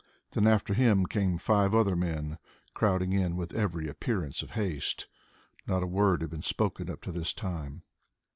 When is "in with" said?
3.13-3.53